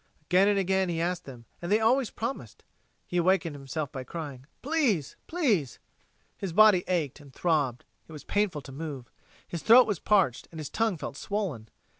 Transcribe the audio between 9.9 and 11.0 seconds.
parched, and his tongue